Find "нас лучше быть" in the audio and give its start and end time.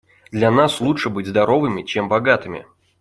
0.49-1.27